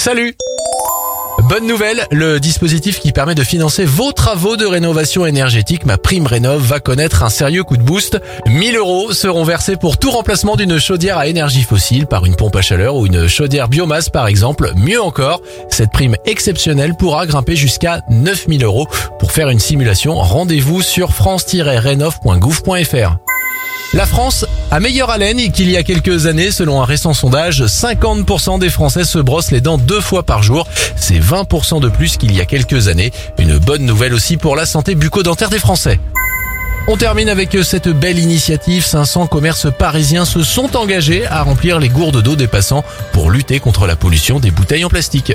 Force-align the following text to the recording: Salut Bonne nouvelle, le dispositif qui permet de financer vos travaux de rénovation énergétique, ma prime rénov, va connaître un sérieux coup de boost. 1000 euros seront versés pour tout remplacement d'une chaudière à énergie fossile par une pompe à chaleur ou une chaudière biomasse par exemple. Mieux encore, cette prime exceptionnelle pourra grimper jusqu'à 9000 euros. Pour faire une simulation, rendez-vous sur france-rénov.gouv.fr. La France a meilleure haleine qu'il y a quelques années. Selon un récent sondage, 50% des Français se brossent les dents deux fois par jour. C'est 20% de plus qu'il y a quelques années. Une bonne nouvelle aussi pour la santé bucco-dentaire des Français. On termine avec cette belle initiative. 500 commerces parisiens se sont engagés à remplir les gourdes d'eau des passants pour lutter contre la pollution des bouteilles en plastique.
Salut 0.00 0.34
Bonne 1.50 1.66
nouvelle, 1.66 2.06
le 2.10 2.40
dispositif 2.40 3.00
qui 3.00 3.12
permet 3.12 3.34
de 3.34 3.44
financer 3.44 3.84
vos 3.84 4.12
travaux 4.12 4.56
de 4.56 4.64
rénovation 4.64 5.26
énergétique, 5.26 5.84
ma 5.84 5.98
prime 5.98 6.26
rénov, 6.26 6.62
va 6.62 6.80
connaître 6.80 7.22
un 7.22 7.28
sérieux 7.28 7.64
coup 7.64 7.76
de 7.76 7.82
boost. 7.82 8.18
1000 8.46 8.76
euros 8.76 9.12
seront 9.12 9.44
versés 9.44 9.76
pour 9.76 9.98
tout 9.98 10.10
remplacement 10.10 10.56
d'une 10.56 10.78
chaudière 10.78 11.18
à 11.18 11.26
énergie 11.26 11.64
fossile 11.64 12.06
par 12.06 12.24
une 12.24 12.34
pompe 12.34 12.56
à 12.56 12.62
chaleur 12.62 12.96
ou 12.96 13.04
une 13.04 13.28
chaudière 13.28 13.68
biomasse 13.68 14.08
par 14.08 14.26
exemple. 14.26 14.72
Mieux 14.74 15.02
encore, 15.02 15.42
cette 15.68 15.92
prime 15.92 16.16
exceptionnelle 16.24 16.96
pourra 16.96 17.26
grimper 17.26 17.54
jusqu'à 17.54 18.00
9000 18.08 18.64
euros. 18.64 18.88
Pour 19.18 19.32
faire 19.32 19.50
une 19.50 19.60
simulation, 19.60 20.14
rendez-vous 20.14 20.80
sur 20.80 21.12
france-rénov.gouv.fr. 21.12 23.29
La 23.92 24.06
France 24.06 24.46
a 24.70 24.78
meilleure 24.78 25.10
haleine 25.10 25.50
qu'il 25.50 25.68
y 25.68 25.76
a 25.76 25.82
quelques 25.82 26.26
années. 26.26 26.52
Selon 26.52 26.80
un 26.80 26.84
récent 26.84 27.12
sondage, 27.12 27.64
50% 27.64 28.60
des 28.60 28.70
Français 28.70 29.02
se 29.02 29.18
brossent 29.18 29.50
les 29.50 29.60
dents 29.60 29.78
deux 29.78 30.00
fois 30.00 30.22
par 30.22 30.44
jour. 30.44 30.68
C'est 30.94 31.18
20% 31.18 31.80
de 31.80 31.88
plus 31.88 32.16
qu'il 32.16 32.32
y 32.32 32.40
a 32.40 32.44
quelques 32.44 32.86
années. 32.86 33.10
Une 33.38 33.58
bonne 33.58 33.84
nouvelle 33.84 34.14
aussi 34.14 34.36
pour 34.36 34.54
la 34.54 34.64
santé 34.64 34.94
bucco-dentaire 34.94 35.50
des 35.50 35.58
Français. 35.58 35.98
On 36.86 36.96
termine 36.96 37.28
avec 37.28 37.58
cette 37.64 37.88
belle 37.88 38.20
initiative. 38.20 38.86
500 38.86 39.26
commerces 39.26 39.66
parisiens 39.76 40.24
se 40.24 40.44
sont 40.44 40.76
engagés 40.76 41.26
à 41.26 41.42
remplir 41.42 41.80
les 41.80 41.88
gourdes 41.88 42.22
d'eau 42.22 42.36
des 42.36 42.46
passants 42.46 42.84
pour 43.12 43.28
lutter 43.28 43.58
contre 43.58 43.88
la 43.88 43.96
pollution 43.96 44.38
des 44.38 44.52
bouteilles 44.52 44.84
en 44.84 44.88
plastique. 44.88 45.32